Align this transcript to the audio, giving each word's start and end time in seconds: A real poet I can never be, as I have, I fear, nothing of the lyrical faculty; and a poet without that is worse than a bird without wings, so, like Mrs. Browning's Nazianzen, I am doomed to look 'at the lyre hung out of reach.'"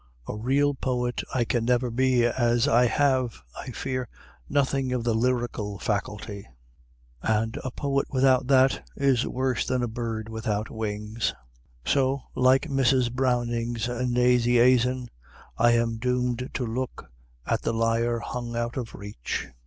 A 0.27 0.35
real 0.35 0.73
poet 0.73 1.21
I 1.31 1.45
can 1.45 1.63
never 1.63 1.91
be, 1.91 2.25
as 2.25 2.67
I 2.67 2.87
have, 2.87 3.43
I 3.55 3.69
fear, 3.69 4.07
nothing 4.49 4.91
of 4.93 5.03
the 5.03 5.13
lyrical 5.13 5.77
faculty; 5.77 6.47
and 7.21 7.59
a 7.63 7.69
poet 7.69 8.07
without 8.09 8.47
that 8.47 8.83
is 8.95 9.27
worse 9.27 9.67
than 9.67 9.83
a 9.83 9.87
bird 9.87 10.27
without 10.27 10.71
wings, 10.71 11.35
so, 11.85 12.19
like 12.33 12.63
Mrs. 12.67 13.13
Browning's 13.13 13.87
Nazianzen, 13.87 15.09
I 15.55 15.73
am 15.73 15.97
doomed 15.99 16.49
to 16.51 16.65
look 16.65 17.05
'at 17.45 17.61
the 17.61 17.71
lyre 17.71 18.21
hung 18.21 18.55
out 18.55 18.77
of 18.77 18.95
reach.'" 18.95 19.49